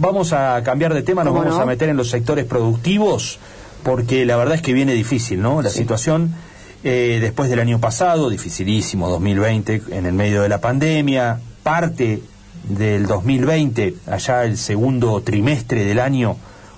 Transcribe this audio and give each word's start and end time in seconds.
vamos 0.00 0.32
a 0.32 0.62
cambiar 0.62 0.94
de 0.94 1.02
tema, 1.02 1.22
nos 1.22 1.32
¿Cómo 1.32 1.44
vamos 1.44 1.58
no? 1.58 1.62
a 1.62 1.66
meter 1.66 1.88
en 1.88 1.96
los 1.96 2.08
sectores 2.08 2.46
productivos, 2.46 3.38
porque 3.82 4.24
la 4.24 4.36
verdad 4.36 4.56
es 4.56 4.62
que 4.62 4.72
viene 4.72 4.94
difícil, 4.94 5.40
¿no? 5.40 5.62
La 5.62 5.70
situación 5.70 6.34
eh, 6.82 7.18
después 7.20 7.50
del 7.50 7.60
año 7.60 7.78
pasado, 7.78 8.30
dificilísimo, 8.30 9.08
2020, 9.08 9.82
en 9.90 10.06
el 10.06 10.14
medio 10.14 10.42
de 10.42 10.48
la 10.48 10.60
pandemia, 10.60 11.38
parte 11.62 12.22
del 12.64 13.06
2020, 13.06 13.94
allá 14.06 14.44
el 14.44 14.56
segundo 14.56 15.20
trimestre 15.22 15.84
del 15.84 16.00
año, 16.00 16.36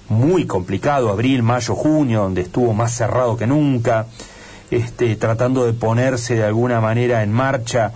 muy 0.09 0.47
complicado, 0.47 1.11
abril, 1.11 1.43
mayo, 1.43 1.75
junio, 1.75 2.23
donde 2.23 2.43
estuvo 2.43 2.75
más 2.75 2.93
cerrado 2.93 3.37
que 3.37 3.47
nunca, 3.47 4.07
este, 4.71 5.15
tratando 5.17 5.65
de 5.65 5.73
ponerse 5.73 6.35
de 6.35 6.45
alguna 6.45 6.81
manera 6.81 7.23
en 7.23 7.33
marcha 7.33 7.93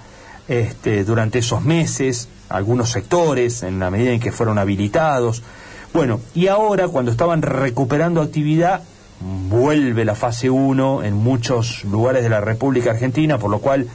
este, 0.47 1.05
durante 1.05 1.41
esos 1.41 1.63
meses, 1.63 2.29
algunos 2.49 2.91
sectores, 2.91 3.62
en 3.62 3.79
la 3.79 3.91
medida 3.91 4.12
en 4.12 4.21
que 4.21 4.33
fueron 4.33 4.59
habilitados. 4.59 5.43
Bueno, 5.93 6.21
y 6.35 6.49
ahora, 6.49 6.89
cuando 6.89 7.11
estaban 7.11 7.43
recuperando 7.43 8.20
actividad, 8.20 8.83
vuelve 9.48 10.05
la 10.05 10.15
fase 10.15 10.51
1 10.51 11.05
en 11.05 11.15
muchos 11.15 11.84
lugares 11.84 12.23
de 12.23 12.29
la 12.29 12.41
República 12.41 12.91
Argentina, 12.91 13.39
por 13.39 13.51
lo 13.51 13.61
cual 13.61 13.87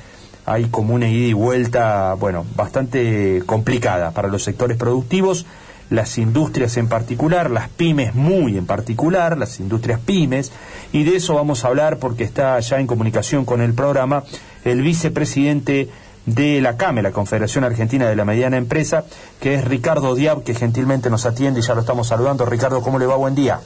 hay 0.46 0.66
como 0.66 0.96
una 0.96 1.08
ida 1.08 1.28
y 1.28 1.34
vuelta, 1.34 2.16
bueno, 2.16 2.46
bastante 2.56 3.44
complicada 3.46 4.12
para 4.12 4.28
los 4.28 4.44
sectores 4.44 4.78
productivos, 4.78 5.46
las 5.90 6.18
industrias 6.18 6.78
en 6.78 6.88
particular, 6.88 7.52
las 7.52 7.70
pymes 7.70 8.16
muy 8.16 8.58
en 8.58 8.66
particular, 8.66 9.38
las 9.38 9.60
industrias 9.60 10.00
pymes, 10.00 10.52
y 10.94 11.04
de 11.04 11.18
eso 11.18 11.36
vamos 11.36 11.64
a 11.64 11.68
hablar 11.68 11.98
porque 11.98 12.24
está 12.24 12.60
ya 12.60 12.80
en 12.80 12.88
comunicación 12.88 13.46
con 13.46 13.62
el 13.62 13.74
programa 13.74 14.24
el 14.64 14.82
vicepresidente 14.82 15.90
de 16.26 16.62
la 16.62 16.78
CAME, 16.78 17.02
la 17.02 17.12
Confederación 17.12 17.64
Argentina 17.64 18.08
de 18.08 18.16
la 18.16 18.26
Mediana 18.26 18.58
Empresa, 18.58 19.06
que 19.40 19.56
es 19.56 19.66
Ricardo 19.66 20.16
Diab, 20.16 20.44
que 20.44 20.54
gentilmente 20.54 21.10
nos 21.10 21.26
atiende 21.26 21.60
y 21.60 21.64
ya 21.64 21.74
lo 21.74 21.82
estamos 21.82 22.08
saludando. 22.08 22.46
Ricardo, 22.46 22.82
¿cómo 22.82 23.00
le 23.00 23.06
va? 23.06 23.16
Buen 23.16 23.36
día. 23.36 23.60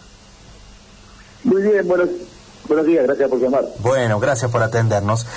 Muy 1.44 1.62
bien, 1.62 1.88
buenos, 1.88 2.10
buenos 2.68 2.86
días, 2.88 3.06
gracias 3.06 3.30
por 3.30 3.40
llamar. 3.40 3.66
Bueno, 3.80 4.20
gracias 4.20 4.50
por 4.50 4.64
atendernos. 4.64 5.28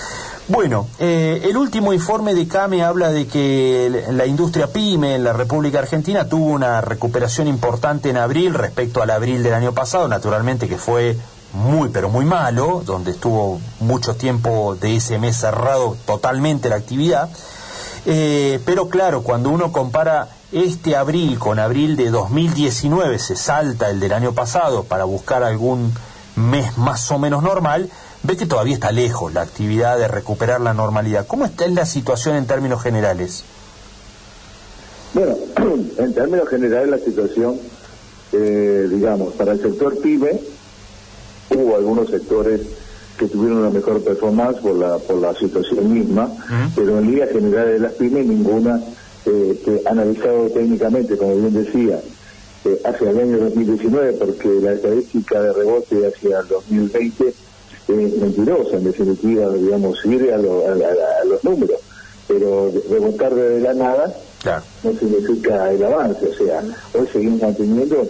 Bueno, 0.48 0.89
eh, 0.98 1.42
el 1.44 1.58
último 1.58 1.92
informe 1.92 2.34
de 2.34 2.48
CAME 2.48 2.83
habla 2.83 3.11
de 3.11 3.27
que 3.27 4.05
la 4.11 4.24
industria 4.24 4.69
PYME 4.69 5.16
en 5.16 5.24
la 5.24 5.34
República 5.34 5.80
Argentina 5.80 6.27
tuvo 6.27 6.46
una 6.46 6.80
recuperación 6.80 7.48
importante 7.48 8.08
en 8.08 8.16
abril 8.16 8.55
respecto 8.55 9.02
al 9.02 9.11
abril 9.11 9.42
del 9.42 9.52
año 9.52 9.74
pasado, 9.74 10.08
naturalmente 10.08 10.66
que 10.66 10.78
fue 10.78 11.19
muy 11.52 11.88
pero 11.88 12.08
muy 12.08 12.24
malo, 12.24 12.82
donde 12.84 13.12
estuvo 13.12 13.60
mucho 13.80 14.14
tiempo 14.16 14.77
de 14.80 14.96
ese 14.96 15.18
mes 15.18 15.36
cerrado 15.36 15.96
totalmente 16.06 16.68
la 16.68 16.77
actividad. 16.77 17.28
Eh, 18.06 18.60
pero 18.64 18.88
claro, 18.88 19.22
cuando 19.22 19.50
uno 19.50 19.72
compara 19.72 20.28
este 20.52 20.96
abril 20.96 21.38
con 21.38 21.58
abril 21.58 21.96
de 21.96 22.10
2019, 22.10 23.18
se 23.18 23.36
salta 23.36 23.90
el 23.90 24.00
del 24.00 24.12
año 24.12 24.32
pasado 24.32 24.84
para 24.84 25.05
buscar 25.05 25.42
algún 25.42 25.92
mes 26.36 26.78
más 26.78 27.10
o 27.10 27.18
menos 27.18 27.42
normal, 27.42 27.90
ve 28.22 28.36
que 28.36 28.46
todavía 28.46 28.74
está 28.74 28.92
lejos 28.92 29.33
la 29.33 29.42
actividad 29.42 29.98
de 29.98 30.08
recuperar 30.08 30.60
la 30.60 30.72
normalidad. 30.72 31.27
¿Cómo 31.27 31.44
está 31.44 31.66
la 31.68 31.86
situación 31.86 32.36
en 32.36 32.46
términos 32.46 32.83
generales? 32.83 33.44
Bueno, 35.14 35.36
en 35.98 36.14
términos 36.14 36.48
generales 36.48 36.88
la 36.88 36.98
situación, 36.98 37.58
eh, 38.33 38.86
digamos, 38.90 39.34
para 39.34 39.52
el 39.52 39.60
sector 39.60 40.00
PYME, 40.00 40.40
hubo 41.54 41.77
algunos 41.77 42.08
sectores 42.10 42.60
que 43.18 43.27
tuvieron 43.27 43.58
una 43.58 43.70
mejor 43.70 44.02
performance 44.02 44.58
por 44.60 44.77
la 44.77 44.98
por 44.98 45.18
la 45.18 45.34
situación 45.34 45.92
misma, 45.92 46.32
pero 46.77 46.98
en 46.98 47.06
líneas 47.10 47.30
generales 47.30 47.74
de 47.74 47.78
las 47.80 47.92
pymes 47.94 48.27
ninguna 48.27 48.80
eh, 49.27 49.60
que 49.64 49.82
analizado 49.84 50.48
técnicamente, 50.50 51.16
como 51.16 51.36
bien 51.36 51.52
decía, 51.52 52.00
eh, 52.64 52.80
hacia 52.84 53.10
el 53.10 53.18
año 53.18 53.38
2019, 53.38 54.12
porque 54.14 54.48
la 54.62 54.72
estadística 54.72 55.40
de 55.42 55.52
rebote 55.52 56.06
hacia 56.06 56.40
el 56.40 56.48
2020 56.48 57.28
es 57.28 58.16
mentirosa, 58.20 58.77
en 58.77 58.84
definitiva, 58.84 59.52
digamos, 59.55 59.98
sirve 60.00 60.33
a, 60.33 60.39
lo- 60.39 60.67
a- 60.68 60.73
a- 60.73 61.23
a 61.23 61.24
los 61.24 61.42
números, 61.42 61.80
pero 62.28 62.70
rebotar 62.90 63.34
de 63.34 63.61
la 63.61 63.74
nada 63.74 64.14
Claro. 64.42 64.62
no 64.84 64.92
significa 64.92 65.73
el 65.73 65.83
avance, 65.84 66.27
o 66.28 66.34
sea, 66.34 66.62
hoy 66.94 67.06
seguimos 67.12 67.42
manteniendo 67.42 68.06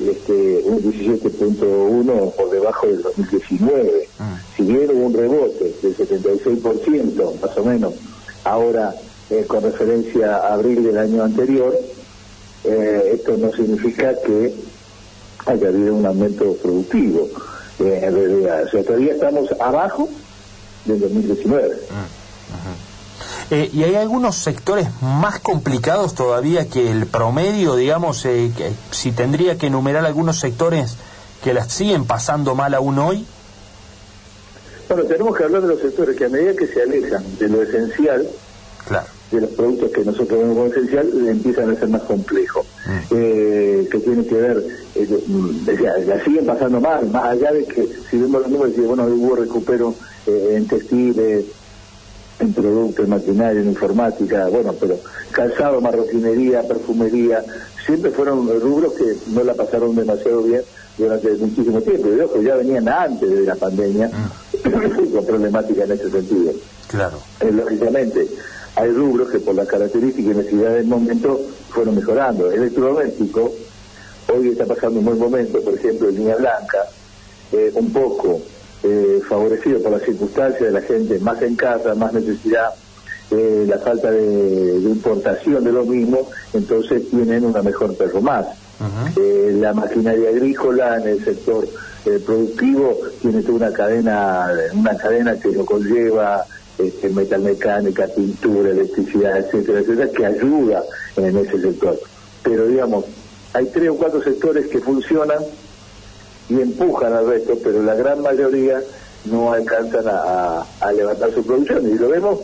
este, 0.00 0.62
un 0.64 0.82
17.1 0.82 2.32
por 2.34 2.50
debajo 2.50 2.86
del 2.86 3.02
2019. 3.02 4.08
Si 4.56 4.62
bien 4.62 4.90
hubo 4.90 5.06
un 5.06 5.14
rebote 5.14 5.74
del 5.82 5.96
76%, 5.96 7.40
más 7.40 7.56
o 7.56 7.64
menos, 7.64 7.94
ahora 8.44 8.94
eh, 9.30 9.44
con 9.46 9.62
referencia 9.62 10.36
a 10.36 10.54
abril 10.54 10.82
del 10.82 10.98
año 10.98 11.22
anterior, 11.22 11.74
eh, 12.64 13.12
esto 13.14 13.36
no 13.36 13.52
significa 13.52 14.14
que 14.20 14.54
haya 15.46 15.68
habido 15.68 15.94
un 15.94 16.06
aumento 16.06 16.54
productivo. 16.54 17.28
eh, 17.78 18.00
en 18.02 18.14
realidad, 18.14 18.64
o 18.64 18.68
sea, 18.68 18.82
todavía 18.84 19.14
estamos 19.14 19.50
abajo 19.58 20.08
del 20.84 21.00
2019. 21.00 21.76
Eh, 23.50 23.68
¿Y 23.72 23.82
hay 23.82 23.96
algunos 23.96 24.36
sectores 24.36 24.88
más 25.02 25.40
complicados 25.40 26.14
todavía 26.14 26.68
que 26.68 26.90
el 26.90 27.06
promedio, 27.06 27.74
digamos, 27.74 28.24
eh, 28.24 28.52
que 28.56 28.70
si 28.92 29.10
tendría 29.10 29.58
que 29.58 29.66
enumerar 29.66 30.06
algunos 30.06 30.38
sectores 30.38 30.96
que 31.42 31.52
las 31.52 31.72
siguen 31.72 32.04
pasando 32.04 32.54
mal 32.54 32.74
aún 32.74 32.98
hoy? 32.98 33.26
Bueno, 34.88 35.04
tenemos 35.04 35.36
que 35.36 35.44
hablar 35.44 35.62
de 35.62 35.68
los 35.68 35.80
sectores 35.80 36.16
que 36.16 36.26
a 36.26 36.28
medida 36.28 36.54
que 36.54 36.66
se 36.68 36.82
alejan 36.82 37.24
de 37.38 37.48
lo 37.48 37.62
esencial, 37.62 38.28
Claro. 38.86 39.06
de 39.30 39.40
los 39.40 39.50
productos 39.50 39.90
que 39.92 40.04
nosotros 40.04 40.38
vemos 40.40 40.56
como 40.56 40.66
esencial, 40.66 41.28
empiezan 41.28 41.70
a 41.70 41.74
ser 41.78 41.88
más 41.88 42.02
complejos. 42.02 42.66
Eh, 43.10 43.88
que 43.90 43.98
tiene 43.98 44.24
que 44.26 44.34
ver, 44.34 44.64
eh, 44.94 45.24
mm, 45.26 45.68
la 46.06 46.24
siguen 46.24 46.46
pasando 46.46 46.80
mal, 46.80 47.06
más 47.10 47.24
allá 47.24 47.52
de 47.52 47.64
que 47.66 47.88
si 48.10 48.16
vemos 48.18 48.42
los 48.42 48.50
números, 48.50 48.74
bueno, 48.76 49.04
hubo 49.06 49.36
recupero 49.36 49.94
eh, 50.26 50.54
en 50.56 50.66
textiles, 50.66 51.44
en 52.40 52.52
productos, 52.52 53.04
en 53.04 53.10
maquinaria, 53.10 53.60
en 53.60 53.68
informática, 53.68 54.48
bueno, 54.48 54.74
pero 54.78 54.98
calzado, 55.30 55.80
marroquinería, 55.80 56.62
perfumería, 56.62 57.44
siempre 57.84 58.10
fueron 58.10 58.48
rubros 58.60 58.94
que 58.94 59.16
no 59.28 59.44
la 59.44 59.54
pasaron 59.54 59.94
demasiado 59.94 60.42
bien 60.42 60.62
durante 60.96 61.30
muchísimo 61.32 61.80
tiempo. 61.80 62.08
Y 62.08 62.20
ojo, 62.20 62.40
ya 62.40 62.56
venían 62.56 62.88
antes 62.88 63.30
de 63.30 63.42
la 63.42 63.54
pandemia 63.54 64.10
con 65.12 65.24
problemática 65.26 65.84
en 65.84 65.92
ese 65.92 66.10
sentido. 66.10 66.52
Claro. 66.88 67.18
Eh, 67.40 67.52
lógicamente, 67.52 68.28
hay 68.76 68.90
rubros 68.90 69.30
que 69.30 69.40
por 69.40 69.54
las 69.54 69.68
características 69.68 70.32
y 70.32 70.36
necesidades 70.36 70.76
del 70.78 70.86
momento 70.86 71.40
fueron 71.70 71.96
mejorando. 71.96 72.50
Electrodoméstico, 72.50 73.52
hoy 74.34 74.48
está 74.48 74.66
pasando 74.66 75.00
un 75.00 75.04
buen 75.04 75.18
momento, 75.18 75.60
por 75.60 75.74
ejemplo, 75.74 76.08
en 76.08 76.16
línea 76.16 76.36
blanca, 76.36 76.78
eh, 77.52 77.70
un 77.74 77.92
poco 77.92 78.40
eh, 78.82 79.20
favorecido 79.28 79.82
por 79.82 79.92
las 79.92 80.02
circunstancias 80.02 80.60
de 80.62 80.70
la 80.70 80.82
gente 80.82 81.18
más 81.18 81.40
en 81.42 81.56
casa, 81.56 81.94
más 81.94 82.12
necesidad, 82.12 82.70
eh, 83.30 83.64
la 83.68 83.78
falta 83.78 84.10
de, 84.10 84.80
de 84.80 84.90
importación 84.90 85.62
de 85.62 85.72
lo 85.72 85.84
mismo, 85.84 86.28
entonces 86.52 87.08
tienen 87.10 87.44
una 87.44 87.62
mejor 87.62 87.96
performance. 87.96 88.48
Eh, 89.16 89.56
la 89.60 89.74
maquinaria 89.74 90.30
agrícola 90.30 90.96
en 90.96 91.08
el 91.08 91.24
sector 91.24 91.68
eh, 92.06 92.18
productivo 92.24 92.96
tiene 93.20 93.42
toda 93.42 93.56
una 93.56 93.72
cadena, 93.72 94.50
una 94.72 94.96
cadena 94.96 95.38
que 95.38 95.52
lo 95.52 95.66
conlleva 95.66 96.46
este, 96.78 97.10
metalmecánica, 97.10 98.06
pintura, 98.06 98.70
electricidad, 98.70 99.36
etcétera, 99.36 99.80
etcétera, 99.80 100.10
que 100.10 100.24
ayuda 100.24 100.82
en 101.16 101.36
ese 101.36 101.60
sector. 101.60 102.00
Pero 102.42 102.66
digamos, 102.66 103.04
hay 103.52 103.66
tres 103.66 103.90
o 103.90 103.96
cuatro 103.96 104.22
sectores 104.22 104.66
que 104.68 104.80
funcionan 104.80 105.38
y 106.50 106.60
empujan 106.60 107.12
al 107.12 107.26
resto, 107.28 107.56
pero 107.62 107.82
la 107.82 107.94
gran 107.94 108.20
mayoría 108.20 108.82
no 109.26 109.52
alcanzan 109.52 110.04
a, 110.06 110.92
levantar 110.92 111.32
su 111.32 111.44
producción. 111.44 111.88
Y 111.88 111.94
lo 111.94 112.08
vemos, 112.08 112.40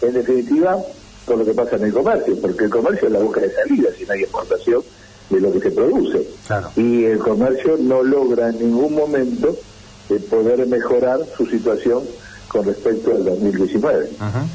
en 0.00 0.14
definitiva, 0.14 0.78
con 1.24 1.40
lo 1.40 1.44
que 1.44 1.52
pasa 1.52 1.76
en 1.76 1.84
el 1.84 1.92
comercio, 1.92 2.40
porque 2.40 2.64
el 2.64 2.70
comercio 2.70 3.08
es 3.08 3.12
la 3.12 3.18
búsqueda 3.18 3.46
de 3.48 3.54
salida, 3.54 3.90
si 3.98 4.04
no 4.04 4.12
hay 4.12 4.22
exportación 4.22 4.82
de 5.28 5.40
lo 5.40 5.52
que 5.52 5.60
se 5.60 5.70
produce. 5.72 6.26
Claro. 6.46 6.70
Y 6.76 7.04
el 7.04 7.18
comercio 7.18 7.76
no 7.78 8.02
logra 8.02 8.48
en 8.48 8.60
ningún 8.60 8.94
momento 8.94 9.56
eh, 10.08 10.20
poder 10.30 10.64
mejorar 10.66 11.20
su 11.36 11.44
situación 11.46 12.04
con 12.46 12.64
respecto 12.64 13.10
al 13.10 13.24
2019. 13.24 14.04
Ujú. 14.04 14.48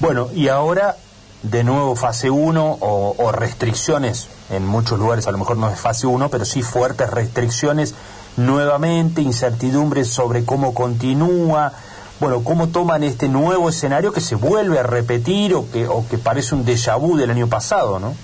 Bueno, 0.00 0.28
y 0.34 0.48
ahora 0.48 0.96
de 1.42 1.62
nuevo 1.62 1.94
fase 1.94 2.28
1 2.28 2.78
o, 2.80 3.14
o 3.16 3.32
restricciones 3.32 4.26
en 4.50 4.66
muchos 4.66 4.98
lugares, 4.98 5.28
a 5.28 5.32
lo 5.32 5.38
mejor 5.38 5.56
no 5.56 5.70
es 5.70 5.78
fase 5.78 6.06
1, 6.06 6.28
pero 6.30 6.44
sí 6.44 6.62
fuertes 6.62 7.08
restricciones 7.10 7.94
nuevamente, 8.38 9.20
incertidumbres 9.20 10.08
sobre 10.08 10.44
cómo 10.44 10.72
continúa, 10.72 11.72
bueno, 12.20 12.42
cómo 12.42 12.68
toman 12.68 13.02
este 13.04 13.28
nuevo 13.28 13.68
escenario 13.68 14.12
que 14.12 14.20
se 14.20 14.34
vuelve 14.34 14.78
a 14.78 14.82
repetir 14.82 15.54
o 15.54 15.70
que, 15.70 15.86
o 15.86 16.04
que 16.08 16.18
parece 16.18 16.54
un 16.54 16.64
déjà 16.64 16.96
vu 16.98 17.16
del 17.16 17.30
año 17.30 17.48
pasado, 17.48 17.98
¿no? 18.00 18.14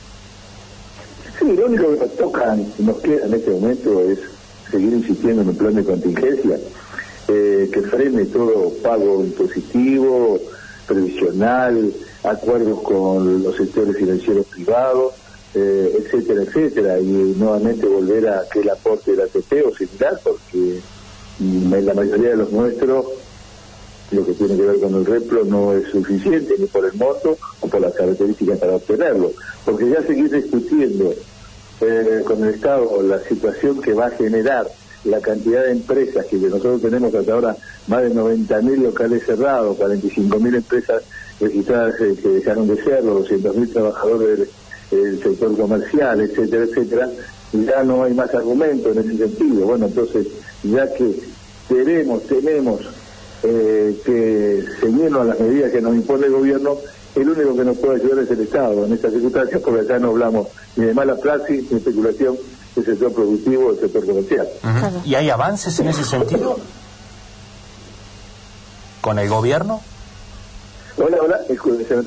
Sí, 1.39 1.53
lo 1.53 1.67
único 1.67 1.91
que 1.91 1.99
nos 1.99 2.17
toca, 2.17 2.57
nos 2.79 2.97
queda 2.99 3.27
en 3.27 3.35
este 3.35 3.51
momento 3.51 4.01
es 4.01 4.19
seguir 4.71 4.93
insistiendo 4.93 5.43
en 5.43 5.49
un 5.49 5.57
plan 5.57 5.75
de 5.75 5.85
contingencia 5.85 6.59
eh, 7.29 7.71
que 7.73 7.83
frene 7.83 8.25
todo 8.27 8.73
pago 8.83 9.23
impositivo, 9.25 10.39
previsional, 10.87 11.93
acuerdos 12.23 12.81
con 12.83 13.43
los 13.43 13.57
sectores 13.57 13.97
financieros 13.97 14.47
privados, 14.47 15.15
eh, 15.55 15.99
etcétera, 15.99 16.43
etcétera, 16.43 17.01
y 17.01 17.35
nuevamente 17.37 17.87
volver 17.87 18.29
a 18.29 18.45
que 18.53 18.61
el 18.61 18.71
aporte 18.71 19.13
del 19.13 19.23
ATP 19.23 19.67
o 19.67 19.75
similar, 19.75 20.21
porque 20.23 20.81
en 21.41 21.87
la 21.87 21.95
mayoría 21.95 22.31
de 22.31 22.37
los 22.37 22.53
nuestros 22.53 23.07
lo 24.11 24.25
que 24.25 24.33
tiene 24.33 24.57
que 24.57 24.63
ver 24.63 24.81
con 24.81 24.95
el 24.95 25.07
replo 25.07 25.45
no 25.45 25.73
es 25.73 25.89
suficiente 25.89 26.55
ni 26.59 26.67
por 26.67 26.85
el 26.85 26.93
monto 26.95 27.37
o 27.61 27.67
por 27.67 27.81
las 27.81 27.95
características 27.95 28.59
para 28.59 28.77
obtenerlo, 28.77 29.33
porque 29.65 29.89
ya 29.89 30.03
seguir 30.03 30.31
discutiendo 30.31 31.15
eh, 31.81 32.23
con 32.25 32.45
el 32.45 32.55
Estado 32.55 33.03
la 33.03 33.21
situación 33.21 33.81
que 33.81 33.95
va 33.95 34.07
a 34.07 34.11
generar 34.11 34.69
la 35.05 35.21
cantidad 35.21 35.65
de 35.65 35.73
empresas 35.73 36.27
que 36.27 36.37
nosotros 36.37 36.81
tenemos 36.81 37.15
hasta 37.15 37.33
ahora, 37.33 37.57
más 37.89 38.03
de 38.03 38.15
90.000 38.15 38.77
locales 38.79 39.25
cerrados, 39.27 39.77
45.000 39.79 40.57
empresas 40.57 41.03
registradas 41.41 42.01
eh, 42.01 42.17
que 42.23 42.29
dejaron 42.29 42.69
de 42.69 42.83
serlo, 42.83 43.25
200.000 43.25 43.73
trabajadores 43.73 44.49
del, 44.91 45.23
sector 45.23 45.57
comercial, 45.57 46.21
etcétera, 46.21 46.65
etcétera, 46.65 47.11
ya 47.53 47.83
no 47.83 48.05
hay 48.05 48.15
más 48.15 48.33
argumento 48.35 48.91
en 48.91 48.99
ese 48.99 49.17
sentido. 49.17 49.67
Bueno, 49.67 49.87
entonces, 49.87 50.27
ya 50.63 50.93
que 50.93 51.21
queremos, 51.69 52.23
tenemos 52.25 52.81
eh, 53.43 54.01
que 54.05 54.65
seguirnos 54.81 55.23
a 55.23 55.25
las 55.25 55.41
medidas 55.41 55.73
que 55.73 55.81
nos 55.81 55.95
impone 55.95 56.27
el 56.27 56.33
gobierno, 56.33 56.77
el 57.15 57.29
único 57.29 57.57
que 57.57 57.65
nos 57.65 57.77
puede 57.79 58.03
ayudar 58.03 58.25
es 58.25 58.31
el 58.31 58.41
Estado 58.41 58.87
en 58.87 58.93
estas 58.93 59.13
circunstancias, 59.13 59.61
porque 59.65 59.81
acá 59.83 59.99
no 59.99 60.09
hablamos 60.09 60.49
ni 60.77 60.87
de 60.87 60.95
mala 60.95 61.17
praxis, 61.17 61.63
ni 61.63 61.69
de 61.69 61.77
especulación 61.77 62.37
del 62.75 62.85
sector 62.85 63.13
productivo, 63.13 63.73
del 63.73 63.81
sector 63.81 64.07
comercial. 64.07 64.49
¿Y 65.05 65.15
hay 65.15 65.31
avances 65.31 65.79
en 65.79 65.89
ese 65.89 66.05
sentido? 66.05 66.59
¿Con 69.01 69.19
el 69.19 69.29
gobierno? 69.29 69.81
Hola, 70.97 71.19
hola, 71.21 71.41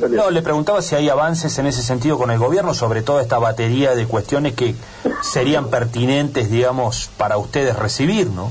No, 0.09 0.31
le 0.31 0.41
preguntaba 0.41 0.81
si 0.81 0.95
hay 0.95 1.09
avances 1.09 1.57
en 1.59 1.65
ese 1.67 1.81
sentido 1.81 2.17
con 2.17 2.31
el 2.31 2.39
gobierno 2.39 2.73
sobre 2.73 3.01
toda 3.01 3.21
esta 3.21 3.37
batería 3.37 3.95
de 3.95 4.05
cuestiones 4.05 4.53
que 4.53 4.75
serían 5.21 5.69
pertinentes, 5.69 6.49
digamos, 6.49 7.09
para 7.17 7.37
ustedes 7.37 7.77
recibir, 7.77 8.27
¿no? 8.27 8.49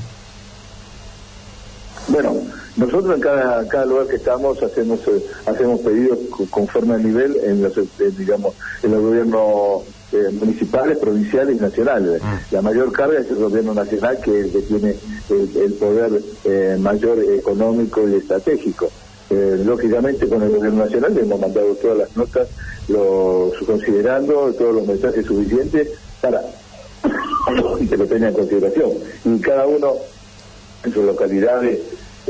Bueno, 2.07 2.35
nosotros 2.77 3.15
en 3.15 3.21
cada, 3.21 3.67
cada 3.67 3.85
lugar 3.85 4.07
que 4.07 4.17
estamos 4.17 4.61
hacemos 4.61 4.99
eh, 5.07 5.25
hacemos 5.47 5.79
pedidos 5.81 6.19
conforme 6.51 6.93
al 6.93 7.03
nivel 7.03 7.35
en 7.43 7.63
los, 7.63 7.75
eh, 7.75 7.87
digamos, 8.15 8.53
en 8.83 8.91
los 8.91 9.01
gobiernos 9.01 9.81
eh, 10.13 10.29
municipales, 10.39 10.99
provinciales 10.99 11.57
y 11.57 11.59
nacionales. 11.59 12.21
Mm. 12.21 12.53
La 12.53 12.61
mayor 12.61 12.91
carga 12.91 13.19
es 13.19 13.29
el 13.29 13.37
gobierno 13.37 13.73
nacional 13.73 14.19
que, 14.21 14.49
que 14.51 14.59
tiene 14.61 14.95
el, 15.29 15.73
poder 15.73 16.21
mayor 16.79 17.19
económico 17.19 18.07
y 18.07 18.15
estratégico. 18.15 18.89
Lógicamente 19.29 20.27
con 20.27 20.41
el 20.41 20.49
gobierno 20.49 20.85
nacional 20.85 21.13
le 21.13 21.21
hemos 21.21 21.39
mandado 21.39 21.75
todas 21.75 21.97
las 21.97 22.17
notas, 22.17 22.47
los, 22.87 23.53
considerando 23.65 24.53
todos 24.53 24.75
los 24.75 24.87
mensajes 24.87 25.25
suficientes 25.25 25.89
para 26.21 26.41
que 27.89 27.97
lo 27.97 28.05
tengan 28.05 28.29
en 28.29 28.35
consideración. 28.35 28.91
Y 29.25 29.39
cada 29.39 29.67
uno 29.67 29.93
en 30.83 30.93
sus 30.93 31.03
localidades 31.03 31.79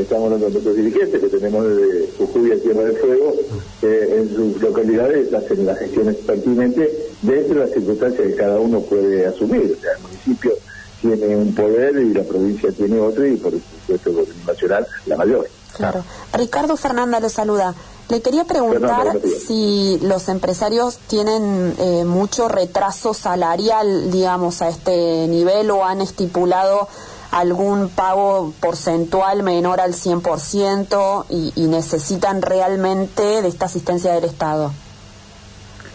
estamos 0.02 0.26
hablando 0.26 0.46
de 0.48 0.52
nuestros 0.54 0.76
dirigentes 0.76 1.22
que 1.22 1.28
tenemos 1.28 1.66
de 1.66 2.10
Jujuy 2.18 2.52
a 2.52 2.62
Tierra 2.62 2.84
del 2.84 2.98
Fuego, 2.98 3.34
eh, 3.82 4.16
en 4.20 4.36
sus 4.36 4.62
localidades 4.62 5.34
hacen 5.34 5.66
las 5.66 5.80
gestiones 5.80 6.16
pertinentes 6.18 6.92
dentro 7.22 7.56
de 7.56 7.66
las 7.66 7.72
circunstancias 7.72 8.28
que 8.28 8.36
cada 8.36 8.60
uno 8.60 8.82
puede 8.82 9.26
asumir. 9.26 9.76
O 9.78 9.82
sea, 9.82 9.94
el 9.94 10.04
municipio 10.04 10.54
tiene 11.02 11.36
un 11.36 11.54
poder 11.54 11.96
y 11.98 12.14
la 12.14 12.24
provincia 12.24 12.72
tiene 12.72 13.00
otro 13.00 13.26
y 13.26 13.38
por 13.38 13.54
supuesto 13.54 14.10
el 14.10 14.16
gobierno 14.16 14.44
nacional 14.46 14.88
la 15.06 15.18
mayor. 15.18 15.48
Claro. 15.78 16.04
Ricardo 16.34 16.78
Fernanda 16.78 17.20
le 17.20 17.30
saluda. 17.30 17.74
Le 18.10 18.22
quería 18.22 18.46
preguntar 18.46 19.20
si 19.46 20.00
los 20.02 20.30
empresarios 20.30 20.98
tienen 21.08 21.76
eh, 21.78 22.06
mucho 22.06 22.48
retraso 22.48 23.14
salarial, 23.14 24.12
digamos, 24.12 24.62
a 24.62 24.70
este 24.70 25.28
nivel 25.28 25.70
o 25.72 25.84
han 25.84 26.00
estipulado 26.00 26.88
algún 27.32 27.90
pago 27.90 28.54
porcentual 28.62 29.44
menor 29.44 29.82
al 29.82 29.94
100% 29.94 31.26
y, 31.30 31.52
y 31.56 31.68
necesitan 31.68 32.42
realmente 32.42 33.42
de 33.42 33.48
esta 33.48 33.66
asistencia 33.66 34.14
del 34.14 34.24
Estado. 34.24 34.72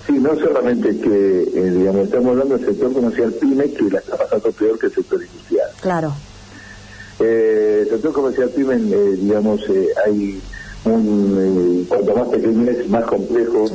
Sí, 0.06 0.12
no 0.14 0.34
solamente 0.34 0.98
que, 0.98 1.42
eh, 1.42 1.70
digamos, 1.70 2.06
estamos 2.06 2.30
hablando 2.32 2.58
del 2.58 2.66
sector 2.66 2.92
comercial 2.92 3.32
PYME, 3.34 3.72
que 3.72 3.84
la 3.84 4.00
está 4.00 4.16
pasando 4.16 4.50
peor 4.52 4.78
que 4.78 4.86
el 4.86 4.94
sector 4.94 5.22
industrial. 5.22 5.70
Claro. 5.80 6.12
Eh, 7.20 7.61
sector 7.92 8.12
comercial 8.12 8.48
PYME, 8.50 8.90
eh, 8.90 9.16
digamos, 9.16 9.60
hay 10.06 10.40
un, 10.84 11.86
cuanto 11.88 12.16
más 12.16 12.28
pequeño 12.28 12.70
es, 12.70 12.88
más 12.88 13.04
complejo 13.04 13.66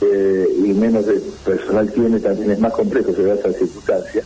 y 0.00 0.72
menos 0.74 1.06
de 1.06 1.20
personal 1.44 1.90
tiene, 1.92 2.20
también 2.20 2.52
es 2.52 2.60
más 2.60 2.72
complejo, 2.72 3.12
se 3.12 3.24
da 3.24 3.34
esa 3.34 3.52
circunstancia. 3.52 4.22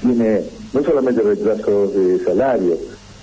Tiene 0.00 0.42
no 0.72 0.82
solamente 0.82 1.22
retrasos 1.22 1.94
de 1.94 2.24
salario, 2.24 2.76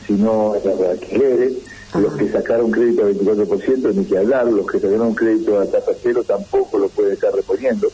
sino 0.05 0.53
alquileres, 0.89 1.53
los 1.95 2.13
que 2.15 2.31
sacaron 2.31 2.71
crédito 2.71 3.05
al 3.05 3.15
24%, 3.17 3.95
ni 3.95 4.05
que 4.05 4.17
hablar, 4.17 4.47
los 4.47 4.67
que 4.67 4.79
sacaron 4.79 5.15
crédito 5.15 5.59
a 5.59 5.65
tasa 5.65 5.91
cero 6.01 6.23
tampoco 6.25 6.77
lo 6.77 6.89
puede 6.89 7.13
estar 7.13 7.33
reponiendo, 7.33 7.87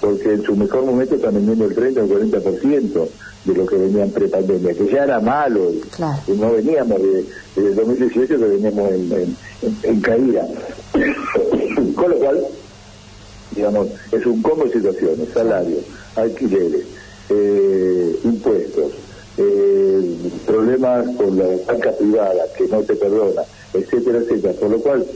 porque 0.00 0.32
en 0.32 0.42
su 0.42 0.56
mejor 0.56 0.84
momento 0.84 1.14
están 1.14 1.34
vendiendo 1.34 1.66
el 1.66 1.74
30 1.74 2.00
o 2.00 2.04
el 2.04 2.30
40% 2.32 3.08
de 3.44 3.54
lo 3.54 3.66
que 3.66 3.76
venían 3.76 4.10
pre-pandemia, 4.10 4.74
que 4.74 4.88
ya 4.90 5.04
era 5.04 5.20
malo, 5.20 5.70
y 6.26 6.32
no 6.32 6.52
veníamos 6.52 7.00
de, 7.02 7.24
el 7.56 7.74
2018 7.74 8.26
que 8.26 8.36
veníamos 8.36 8.90
en, 8.90 9.36
en 9.82 10.00
caída. 10.00 10.46
Con 11.94 12.10
lo 12.10 12.16
cual, 12.18 12.44
digamos, 13.54 13.88
es 14.12 14.26
un 14.26 14.42
combo 14.42 14.64
de 14.64 14.72
situaciones, 14.72 15.28
salarios, 15.32 15.84
alquileres, 16.16 16.84
eh, 17.30 18.20
impuestos, 18.24 18.92
eh, 19.36 20.16
problemas 20.46 21.06
con 21.16 21.38
la 21.38 21.44
banca 21.66 21.92
privada 21.92 22.42
que 22.56 22.66
no 22.66 22.82
te 22.82 22.94
perdona, 22.94 23.42
etcétera, 23.72 24.18
etcétera. 24.18 24.52
Por 24.54 24.70
lo 24.70 24.80
cual, 24.80 25.06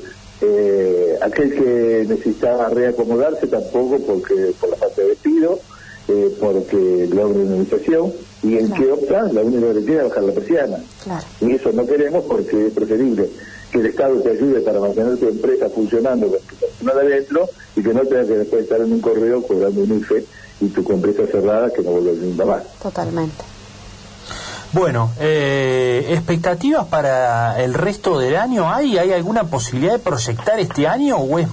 eh, 0.40 1.16
aquel 1.20 1.54
que 1.54 2.06
necesitaba 2.08 2.68
reacomodarse 2.68 3.46
tampoco 3.46 3.98
porque 3.98 4.52
por 4.60 4.70
la 4.70 4.76
falta 4.76 5.02
de 5.02 5.08
despido, 5.08 5.60
eh, 6.08 6.34
porque 6.40 7.08
logra 7.10 7.38
una 7.38 7.56
y 8.42 8.58
el 8.58 8.72
que 8.74 8.92
opta, 8.92 9.22
la 9.32 9.40
única 9.40 9.72
que 9.72 9.80
tiene 9.80 10.02
es 10.02 10.08
bajar 10.08 10.24
la 10.24 10.32
persiana. 10.32 10.76
Y 11.40 11.52
eso 11.52 11.72
no 11.72 11.86
queremos 11.86 12.24
porque 12.24 12.66
es 12.66 12.72
preferible 12.74 13.30
que 13.72 13.78
el 13.78 13.86
Estado 13.86 14.20
te 14.20 14.30
ayude 14.30 14.60
para 14.60 14.80
mantener 14.80 15.16
tu 15.16 15.28
empresa 15.28 15.70
funcionando 15.70 16.28
con 16.28 16.38
tu 16.40 16.54
personal 16.56 16.98
adentro 16.98 17.48
y 17.74 17.82
que 17.82 17.94
no 17.94 18.02
tengas 18.02 18.26
que 18.26 18.36
después 18.36 18.62
estar 18.64 18.80
en 18.80 18.92
un 18.92 19.00
correo 19.00 19.42
cobrando 19.42 19.80
un 19.82 19.98
IFE 19.98 20.24
y 20.60 20.66
tu 20.68 20.92
empresa 20.92 21.26
cerrada 21.26 21.70
que 21.70 21.82
no 21.82 21.92
vuelve 21.92 22.12
nunca 22.12 22.44
más. 22.44 22.64
Totalmente. 22.82 23.53
Bueno, 24.74 25.12
eh, 25.20 26.04
¿expectativas 26.10 26.86
para 26.86 27.62
el 27.62 27.74
resto 27.74 28.18
del 28.18 28.34
año 28.34 28.68
hay? 28.68 28.98
¿Hay 28.98 29.12
alguna 29.12 29.44
posibilidad 29.44 29.92
de 29.92 29.98
proyectar 30.00 30.58
este 30.58 30.88
año 30.88 31.16
o 31.16 31.38
es 31.38 31.46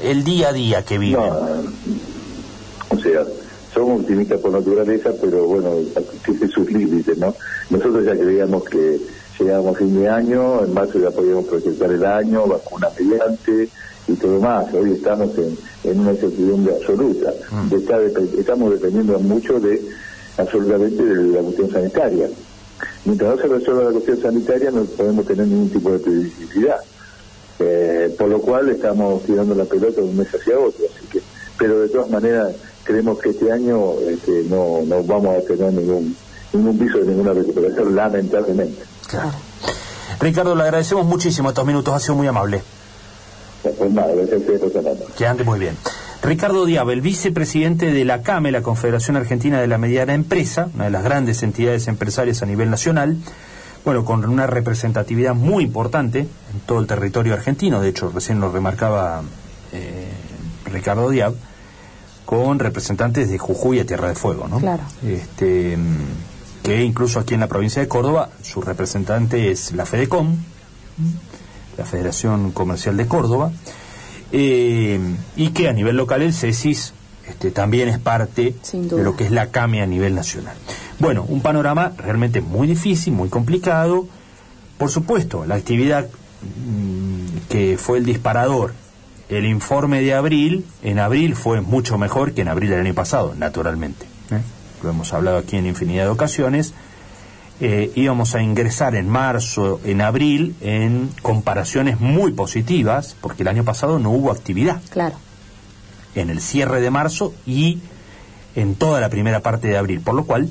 el 0.00 0.22
día 0.22 0.50
a 0.50 0.52
día 0.52 0.84
que 0.84 0.96
vive? 0.96 1.18
o 1.18 2.98
sea, 2.98 3.24
somos 3.74 4.02
optimistas 4.02 4.38
por 4.38 4.52
naturaleza, 4.52 5.10
pero 5.20 5.44
bueno, 5.44 5.70
tiene 6.24 6.46
sus 6.46 6.70
límites, 6.70 7.18
¿no? 7.18 7.34
Nosotros 7.68 8.04
ya 8.04 8.12
creíamos 8.12 8.62
que 8.62 9.00
llegábamos 9.40 9.74
a 9.74 9.78
fin 9.80 10.00
de 10.00 10.08
año, 10.08 10.62
en 10.62 10.72
marzo 10.72 11.00
ya 11.00 11.10
podíamos 11.10 11.46
proyectar 11.46 11.90
el 11.90 12.06
año, 12.06 12.46
vacuna 12.46 12.88
mediante, 12.96 13.68
y 14.06 14.12
todo 14.12 14.38
más. 14.38 14.72
Hoy 14.72 14.92
estamos 14.92 15.36
en, 15.36 15.58
en 15.82 15.98
una 15.98 16.12
incertidumbre 16.12 16.76
absoluta. 16.76 17.32
Mm. 17.50 18.38
estamos 18.38 18.70
dependiendo 18.70 19.18
mucho 19.18 19.58
de 19.58 19.80
absolutamente 20.36 21.04
de 21.04 21.24
la 21.32 21.40
cuestión 21.40 21.70
sanitaria. 21.70 22.28
Mientras 23.04 23.36
no 23.36 23.42
se 23.42 23.48
resuelva 23.48 23.84
la 23.84 23.90
cuestión 23.92 24.20
sanitaria 24.20 24.70
no 24.70 24.84
podemos 24.84 25.26
tener 25.26 25.46
ningún 25.46 25.70
tipo 25.70 25.90
de 25.90 25.98
previsibilidad. 25.98 26.80
Eh, 27.58 28.14
por 28.18 28.28
lo 28.28 28.40
cual 28.40 28.70
estamos 28.70 29.22
tirando 29.24 29.54
la 29.54 29.64
pelota 29.64 30.00
de 30.00 30.06
un 30.06 30.16
mes 30.16 30.28
hacia 30.34 30.58
otro. 30.58 30.84
Así 30.94 31.06
que, 31.06 31.20
pero 31.58 31.80
de 31.80 31.88
todas 31.88 32.10
maneras 32.10 32.54
creemos 32.84 33.18
que 33.18 33.30
este 33.30 33.52
año 33.52 33.94
este, 34.08 34.44
no, 34.48 34.80
no 34.84 35.02
vamos 35.04 35.36
a 35.36 35.40
tener 35.46 35.72
ningún 35.72 36.16
ningún 36.52 36.78
piso 36.78 36.98
de 36.98 37.06
ninguna 37.06 37.32
recuperación, 37.32 37.94
lamentablemente. 37.94 38.82
Claro. 39.08 39.32
Ricardo, 40.20 40.54
le 40.54 40.62
agradecemos 40.62 41.06
muchísimo 41.06 41.48
estos 41.48 41.66
minutos, 41.66 41.94
ha 41.94 41.98
sido 41.98 42.14
muy 42.14 42.26
amable. 42.26 42.62
Que 45.16 45.26
ande 45.26 45.44
muy 45.44 45.58
bien. 45.58 45.76
Ricardo 46.22 46.66
Diabel, 46.66 47.00
vicepresidente 47.00 47.92
de 47.92 48.04
la 48.04 48.22
CAME, 48.22 48.52
la 48.52 48.62
Confederación 48.62 49.16
Argentina 49.16 49.60
de 49.60 49.66
la 49.66 49.76
Mediana 49.76 50.14
Empresa, 50.14 50.68
una 50.72 50.84
de 50.84 50.90
las 50.90 51.02
grandes 51.02 51.42
entidades 51.42 51.88
empresarias 51.88 52.42
a 52.42 52.46
nivel 52.46 52.70
nacional, 52.70 53.16
bueno, 53.84 54.04
con 54.04 54.24
una 54.24 54.46
representatividad 54.46 55.34
muy 55.34 55.64
importante 55.64 56.20
en 56.20 56.60
todo 56.64 56.78
el 56.78 56.86
territorio 56.86 57.34
argentino, 57.34 57.80
de 57.80 57.88
hecho 57.88 58.12
recién 58.14 58.38
lo 58.38 58.52
remarcaba 58.52 59.22
eh, 59.72 60.12
Ricardo 60.66 61.10
Diab, 61.10 61.34
con 62.24 62.60
representantes 62.60 63.28
de 63.28 63.38
Jujuy 63.38 63.80
a 63.80 63.86
Tierra 63.86 64.08
de 64.08 64.14
Fuego, 64.14 64.46
¿no? 64.46 64.60
Claro. 64.60 64.84
Este, 65.04 65.76
que 66.62 66.84
incluso 66.84 67.18
aquí 67.18 67.34
en 67.34 67.40
la 67.40 67.48
provincia 67.48 67.82
de 67.82 67.88
Córdoba, 67.88 68.30
su 68.42 68.62
representante 68.62 69.50
es 69.50 69.72
la 69.72 69.86
FEDECOM, 69.86 70.36
la 71.76 71.84
Federación 71.84 72.52
Comercial 72.52 72.96
de 72.96 73.08
Córdoba, 73.08 73.50
eh, 74.32 74.98
y 75.36 75.48
que 75.50 75.68
a 75.68 75.72
nivel 75.72 75.96
local 75.96 76.22
el 76.22 76.32
CESIS 76.32 76.94
este, 77.28 77.50
también 77.50 77.88
es 77.88 77.98
parte 77.98 78.54
de 78.72 79.02
lo 79.02 79.16
que 79.16 79.24
es 79.24 79.30
la 79.30 79.50
CAME 79.50 79.82
a 79.82 79.86
nivel 79.86 80.14
nacional. 80.14 80.56
Bueno, 80.98 81.24
un 81.28 81.40
panorama 81.40 81.92
realmente 81.96 82.40
muy 82.40 82.66
difícil, 82.66 83.12
muy 83.12 83.28
complicado. 83.28 84.06
Por 84.78 84.90
supuesto, 84.90 85.44
la 85.44 85.54
actividad 85.54 86.08
mm, 86.08 87.48
que 87.48 87.78
fue 87.78 87.98
el 87.98 88.04
disparador, 88.04 88.74
el 89.28 89.46
informe 89.46 90.02
de 90.02 90.14
abril, 90.14 90.66
en 90.82 90.98
abril 90.98 91.36
fue 91.36 91.60
mucho 91.60 91.96
mejor 91.96 92.32
que 92.32 92.42
en 92.42 92.48
abril 92.48 92.70
del 92.70 92.80
año 92.80 92.94
pasado, 92.94 93.34
naturalmente. 93.36 94.06
¿eh? 94.30 94.40
Lo 94.82 94.90
hemos 94.90 95.12
hablado 95.12 95.38
aquí 95.38 95.56
en 95.56 95.66
infinidad 95.66 96.04
de 96.04 96.10
ocasiones. 96.10 96.74
Eh, 97.60 97.92
íbamos 97.94 98.34
a 98.34 98.42
ingresar 98.42 98.96
en 98.96 99.08
marzo, 99.08 99.80
en 99.84 100.00
abril, 100.00 100.56
en 100.60 101.10
comparaciones 101.22 102.00
muy 102.00 102.32
positivas, 102.32 103.16
porque 103.20 103.42
el 103.42 103.48
año 103.48 103.64
pasado 103.64 103.98
no 103.98 104.10
hubo 104.10 104.32
actividad. 104.32 104.80
Claro 104.90 105.16
en 106.14 106.30
el 106.30 106.40
cierre 106.40 106.80
de 106.80 106.90
marzo 106.90 107.34
y 107.46 107.80
en 108.54 108.74
toda 108.74 109.00
la 109.00 109.08
primera 109.08 109.40
parte 109.40 109.68
de 109.68 109.78
abril, 109.78 110.00
por 110.00 110.14
lo 110.14 110.24
cual 110.24 110.48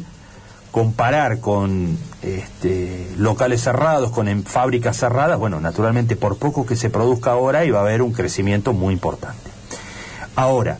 comparar 0.72 1.40
con 1.40 1.98
este, 2.22 3.08
locales 3.18 3.62
cerrados, 3.62 4.12
con 4.12 4.44
fábricas 4.44 4.98
cerradas, 4.98 5.38
bueno, 5.38 5.60
naturalmente 5.60 6.16
por 6.16 6.38
poco 6.38 6.66
que 6.66 6.76
se 6.76 6.90
produzca 6.90 7.32
ahora 7.32 7.66
iba 7.66 7.80
a 7.80 7.82
haber 7.82 8.02
un 8.02 8.14
crecimiento 8.14 8.74
muy 8.74 8.94
importante. 8.94 9.52
Ahora, 10.36 10.80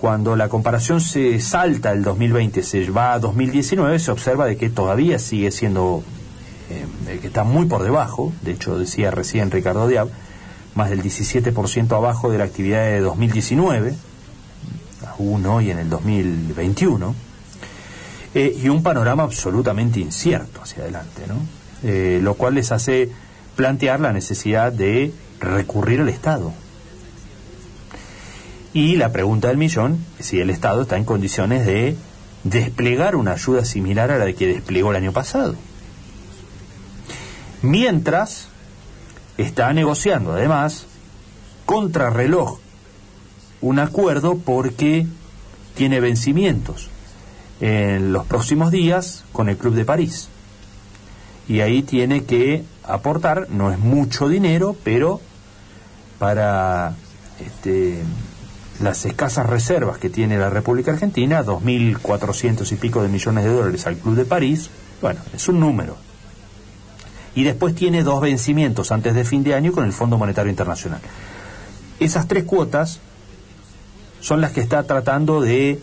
cuando 0.00 0.34
la 0.34 0.48
comparación 0.48 1.00
se 1.00 1.38
salta 1.40 1.92
el 1.92 2.02
2020, 2.02 2.62
se 2.62 2.90
va 2.90 3.12
a 3.12 3.18
2019, 3.18 3.98
se 3.98 4.10
observa 4.10 4.46
de 4.46 4.56
que 4.56 4.70
todavía 4.70 5.18
sigue 5.18 5.50
siendo, 5.50 6.02
eh, 6.70 7.18
que 7.20 7.26
está 7.26 7.44
muy 7.44 7.66
por 7.66 7.82
debajo, 7.82 8.32
de 8.42 8.52
hecho 8.52 8.78
decía 8.78 9.10
recién 9.10 9.50
Ricardo 9.50 9.86
Diab, 9.86 10.08
más 10.74 10.88
del 10.88 11.02
17% 11.02 11.94
abajo 11.94 12.30
de 12.30 12.38
la 12.38 12.44
actividad 12.44 12.84
de 12.84 13.00
2019, 13.00 13.94
uno 15.18 15.60
y 15.60 15.70
en 15.70 15.78
el 15.78 15.90
2021, 15.90 17.14
eh, 18.34 18.56
y 18.62 18.68
un 18.68 18.82
panorama 18.82 19.24
absolutamente 19.24 20.00
incierto 20.00 20.62
hacia 20.62 20.82
adelante, 20.82 21.22
¿no? 21.28 21.34
Eh, 21.82 22.20
lo 22.22 22.34
cual 22.34 22.54
les 22.54 22.72
hace 22.72 23.10
plantear 23.56 24.00
la 24.00 24.12
necesidad 24.12 24.72
de 24.72 25.12
recurrir 25.40 26.00
al 26.00 26.08
Estado. 26.08 26.52
Y 28.72 28.96
la 28.96 29.10
pregunta 29.10 29.48
del 29.48 29.56
millón 29.56 30.04
si 30.20 30.40
el 30.40 30.50
Estado 30.50 30.82
está 30.82 30.96
en 30.96 31.04
condiciones 31.04 31.66
de 31.66 31.96
desplegar 32.44 33.16
una 33.16 33.32
ayuda 33.32 33.64
similar 33.64 34.10
a 34.10 34.18
la 34.18 34.32
que 34.32 34.46
desplegó 34.46 34.90
el 34.90 34.96
año 34.96 35.12
pasado. 35.12 35.56
Mientras 37.62 38.48
está 39.36 39.72
negociando, 39.72 40.32
además, 40.32 40.86
contrarreloj 41.66 42.58
un 43.60 43.78
acuerdo 43.78 44.38
porque 44.38 45.06
tiene 45.74 46.00
vencimientos 46.00 46.88
en 47.60 48.12
los 48.12 48.26
próximos 48.26 48.70
días 48.70 49.24
con 49.32 49.48
el 49.48 49.56
Club 49.56 49.74
de 49.74 49.84
París. 49.84 50.28
Y 51.48 51.60
ahí 51.60 51.82
tiene 51.82 52.24
que 52.24 52.64
aportar, 52.84 53.48
no 53.50 53.70
es 53.72 53.78
mucho 53.78 54.28
dinero, 54.28 54.76
pero 54.84 55.20
para 56.18 56.94
este, 57.44 58.02
las 58.80 59.04
escasas 59.04 59.46
reservas 59.46 59.98
que 59.98 60.10
tiene 60.10 60.38
la 60.38 60.50
República 60.50 60.92
Argentina, 60.92 61.44
2.400 61.44 62.72
y 62.72 62.76
pico 62.76 63.02
de 63.02 63.08
millones 63.08 63.44
de 63.44 63.52
dólares 63.52 63.86
al 63.86 63.96
Club 63.96 64.16
de 64.16 64.24
París, 64.24 64.70
bueno, 65.02 65.20
es 65.34 65.48
un 65.48 65.60
número. 65.60 65.96
Y 67.34 67.44
después 67.44 67.74
tiene 67.74 68.02
dos 68.02 68.20
vencimientos 68.20 68.90
antes 68.90 69.14
de 69.14 69.24
fin 69.24 69.44
de 69.44 69.54
año 69.54 69.72
con 69.72 69.84
el 69.84 69.92
Fondo 69.92 70.18
Monetario 70.18 70.50
Internacional. 70.50 71.00
Esas 72.00 72.26
tres 72.26 72.44
cuotas 72.44 73.00
son 74.20 74.40
las 74.40 74.52
que 74.52 74.60
está 74.60 74.82
tratando 74.84 75.40
de 75.40 75.80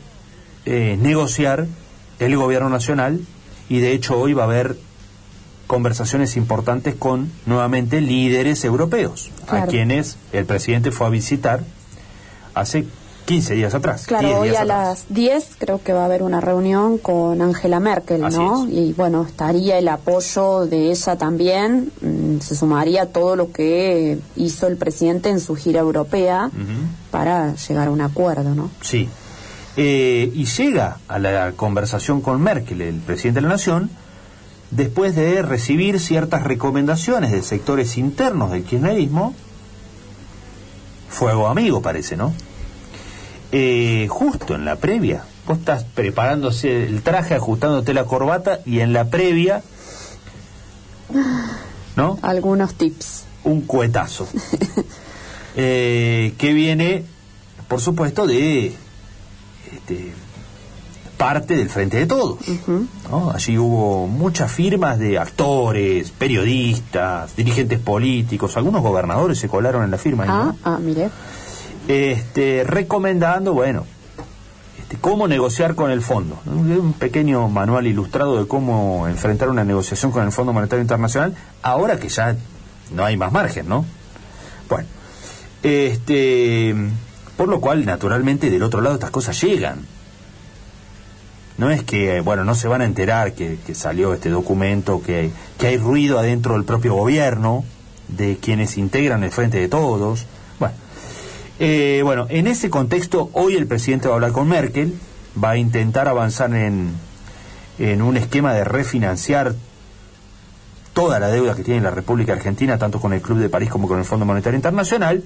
eh, 0.65 0.97
negociar 0.99 1.67
el 2.19 2.35
gobierno 2.35 2.69
nacional 2.69 3.21
y 3.69 3.79
de 3.79 3.93
hecho 3.93 4.19
hoy 4.19 4.33
va 4.33 4.43
a 4.43 4.47
haber 4.47 4.77
conversaciones 5.67 6.37
importantes 6.37 6.95
con 6.95 7.31
nuevamente 7.45 8.01
líderes 8.01 8.63
europeos, 8.63 9.31
a 9.47 9.65
quienes 9.65 10.17
el 10.31 10.45
presidente 10.45 10.91
fue 10.91 11.07
a 11.07 11.09
visitar 11.09 11.63
hace 12.59 12.85
15 13.27 13.55
días 13.55 13.73
atrás. 13.75 14.05
Claro, 14.07 14.39
hoy 14.39 14.55
a 14.55 14.63
las 14.63 15.05
10 15.09 15.57
creo 15.57 15.83
que 15.83 15.91
va 15.91 16.03
a 16.03 16.05
haber 16.05 16.23
una 16.23 16.39
reunión 16.39 16.97
con 16.97 17.41
Angela 17.41 17.81
Merkel, 17.81 18.21
¿no? 18.21 18.65
Y 18.69 18.93
bueno, 18.93 19.25
estaría 19.27 19.77
el 19.77 19.89
apoyo 19.89 20.65
de 20.65 20.91
ella 20.91 21.17
también, 21.17 21.91
mm, 22.01 22.39
se 22.39 22.55
sumaría 22.55 23.07
todo 23.07 23.35
lo 23.35 23.51
que 23.51 24.17
hizo 24.37 24.67
el 24.67 24.77
presidente 24.77 25.27
en 25.27 25.41
su 25.41 25.55
gira 25.55 25.81
europea 25.81 26.49
para 27.11 27.53
llegar 27.55 27.89
a 27.89 27.91
un 27.91 27.99
acuerdo, 27.99 28.55
¿no? 28.55 28.71
Sí. 28.79 29.09
Eh, 29.75 30.31
y 30.33 30.45
llega 30.45 30.97
a 31.09 31.19
la 31.19 31.51
conversación 31.51 32.21
con 32.21 32.41
Merkel, 32.41 32.81
el 32.81 32.95
presidente 32.95 33.41
de 33.41 33.47
la 33.47 33.53
Nación, 33.53 33.89
después 34.71 35.17
de 35.17 35.41
recibir 35.41 35.99
ciertas 35.99 36.43
recomendaciones 36.43 37.33
de 37.33 37.43
sectores 37.43 37.97
internos 37.97 38.51
del 38.51 38.63
kirchnerismo, 38.63 39.35
fuego 41.09 41.47
amigo 41.47 41.81
parece, 41.81 42.15
¿no? 42.15 42.33
Eh, 43.51 44.07
justo 44.09 44.55
en 44.55 44.65
la 44.65 44.75
previa. 44.75 45.23
Vos 45.45 45.59
estás 45.59 45.83
preparándose 45.83 46.85
el 46.85 47.01
traje, 47.01 47.35
ajustándote 47.35 47.93
la 47.93 48.03
corbata 48.03 48.59
y 48.65 48.81
en 48.81 48.91
la 48.91 49.05
previa, 49.05 49.63
¿no? 51.95 52.19
Algunos 52.21 52.73
tips. 52.73 53.23
Un 53.45 53.61
cuetazo. 53.61 54.27
eh, 55.55 56.33
que 56.37 56.53
viene, 56.53 57.05
por 57.69 57.79
supuesto, 57.79 58.27
de 58.27 58.75
este, 59.73 60.13
parte 61.17 61.55
del 61.55 61.69
Frente 61.69 61.97
de 61.97 62.07
Todos. 62.07 62.39
Allí 63.33 63.57
hubo 63.57 64.07
muchas 64.07 64.51
firmas 64.51 64.99
de 64.99 65.17
actores, 65.17 66.11
periodistas, 66.11 67.37
dirigentes 67.37 67.79
políticos, 67.79 68.57
algunos 68.57 68.81
gobernadores 68.81 69.39
se 69.39 69.47
colaron 69.47 69.85
en 69.85 69.91
la 69.91 69.97
firma. 69.97 70.25
Ah, 70.27 70.53
ah, 70.65 70.77
mire 70.81 71.09
este, 71.87 72.63
recomendando, 72.65 73.53
bueno, 73.53 73.85
este, 74.79 74.97
cómo 74.97 75.27
negociar 75.27 75.75
con 75.75 75.91
el 75.91 76.01
fondo. 76.01 76.39
Un 76.45 76.93
pequeño 76.93 77.47
manual 77.49 77.87
ilustrado 77.87 78.39
de 78.39 78.47
cómo 78.47 79.07
enfrentar 79.07 79.49
una 79.49 79.63
negociación 79.63 80.11
con 80.11 80.23
el 80.25 80.31
Fondo 80.31 80.53
Monetario 80.53 80.81
Internacional, 80.81 81.35
ahora 81.61 81.99
que 81.99 82.09
ya 82.09 82.35
no 82.91 83.03
hay 83.03 83.17
más 83.17 83.31
margen, 83.31 83.67
¿no? 83.67 83.85
Bueno, 84.69 84.87
este, 85.63 86.75
por 87.35 87.47
lo 87.49 87.61
cual, 87.61 87.85
naturalmente, 87.85 88.49
del 88.49 88.63
otro 88.63 88.81
lado 88.81 88.95
estas 88.95 89.11
cosas 89.11 89.39
llegan. 89.41 89.85
No 91.57 91.71
es 91.71 91.83
que, 91.83 92.21
bueno, 92.21 92.43
no 92.43 92.53
se 92.53 92.67
van 92.67 92.81
a 92.81 92.85
enterar 92.85 93.33
que, 93.33 93.57
que 93.65 93.73
salió 93.73 94.13
este 94.13 94.29
documento, 94.29 95.01
que, 95.01 95.31
que 95.57 95.67
hay 95.67 95.77
ruido 95.77 96.19
adentro 96.19 96.53
del 96.53 96.65
propio 96.65 96.93
gobierno, 96.93 97.65
de 98.09 98.37
quienes 98.37 98.77
integran 98.77 99.23
el 99.23 99.31
Frente 99.31 99.59
de 99.59 99.67
Todos. 99.67 100.25
Bueno, 101.57 101.73
eh, 101.73 102.01
bueno, 102.03 102.27
en 102.29 102.47
ese 102.47 102.69
contexto, 102.69 103.29
hoy 103.33 103.55
el 103.55 103.67
presidente 103.67 104.07
va 104.07 104.13
a 104.13 104.17
hablar 104.17 104.31
con 104.31 104.47
Merkel, 104.47 104.93
va 105.41 105.51
a 105.51 105.57
intentar 105.57 106.07
avanzar 106.07 106.53
en, 106.53 106.93
en 107.79 108.01
un 108.01 108.17
esquema 108.17 108.53
de 108.53 108.63
refinanciar 108.63 109.55
toda 110.93 111.19
la 111.19 111.27
deuda 111.27 111.55
que 111.55 111.63
tiene 111.63 111.81
la 111.81 111.91
República 111.91 112.33
Argentina, 112.33 112.77
tanto 112.77 112.99
con 112.99 113.13
el 113.13 113.21
Club 113.21 113.39
de 113.39 113.49
París 113.49 113.69
como 113.69 113.87
con 113.87 113.99
el 113.99 114.05
Fondo 114.05 114.25
Monetario 114.25 114.55
Internacional, 114.55 115.23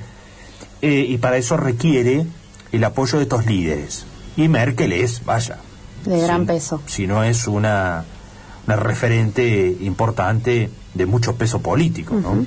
eh, 0.82 1.06
y 1.08 1.18
para 1.18 1.38
eso 1.38 1.58
requiere 1.58 2.26
el 2.72 2.84
apoyo 2.84 3.18
de 3.18 3.24
estos 3.24 3.46
líderes. 3.46 4.06
Y 4.36 4.48
Merkel 4.48 4.94
es, 4.94 5.24
vaya. 5.26 5.58
De 6.06 6.20
gran 6.22 6.46
peso. 6.46 6.82
Si 6.88 7.08
no 7.08 7.24
es 7.24 7.48
una, 7.48 8.06
una 8.68 8.76
referente 8.76 9.78
importante 9.82 10.70
de 10.94 11.06
mucho 11.06 11.36
peso 11.36 11.62
político, 11.62 12.16
¿no? 12.16 12.46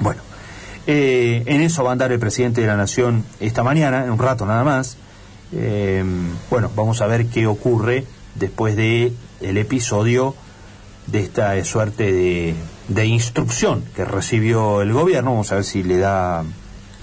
Bueno, 0.00 0.22
eh, 0.90 1.42
en 1.44 1.60
eso 1.60 1.84
va 1.84 1.90
a 1.90 1.92
andar 1.92 2.12
el 2.12 2.18
presidente 2.18 2.62
de 2.62 2.66
la 2.66 2.74
Nación 2.74 3.22
esta 3.40 3.62
mañana, 3.62 4.04
en 4.04 4.10
un 4.10 4.18
rato 4.18 4.46
nada 4.46 4.64
más. 4.64 4.96
Eh, 5.52 6.02
bueno, 6.48 6.70
vamos 6.74 7.02
a 7.02 7.06
ver 7.06 7.26
qué 7.26 7.46
ocurre 7.46 8.06
después 8.36 8.74
de 8.74 9.12
el 9.42 9.58
episodio 9.58 10.34
de 11.06 11.20
esta 11.20 11.62
suerte 11.66 12.56
de, 12.88 13.04
instrucción 13.04 13.84
que 13.94 14.06
recibió 14.06 14.80
el 14.80 14.94
gobierno. 14.94 15.32
Vamos 15.32 15.52
a 15.52 15.56
ver 15.56 15.64
si 15.64 15.82
le 15.82 15.98
da 15.98 16.42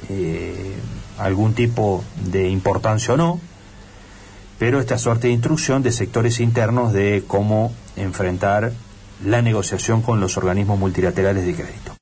eh, 0.09 0.73
algún 1.19 1.53
tipo 1.53 2.03
de 2.31 2.49
importancia 2.49 3.13
o 3.13 3.17
no. 3.17 3.39
Pero 4.57 4.79
esta 4.79 4.97
suerte 4.97 5.27
de 5.27 5.33
instrucción 5.33 5.83
de 5.83 5.91
sectores 5.91 6.39
internos 6.39 6.91
de 6.91 7.23
cómo 7.27 7.71
enfrentar 7.95 8.71
la 9.23 9.43
negociación 9.43 10.01
con 10.01 10.19
los 10.19 10.37
organismos 10.37 10.79
multilaterales 10.79 11.45
de 11.45 11.53
crédito. 11.53 11.84